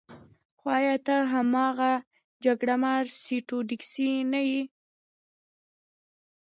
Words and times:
خو 0.57 0.65
ایا 0.79 0.95
ته 1.05 1.15
هماغه 1.33 1.91
جګړه 2.45 2.75
مار 2.83 3.03
سټیو 3.23 3.57
ډیکسي 3.69 4.11
نه 4.31 4.41
یې 4.49 4.61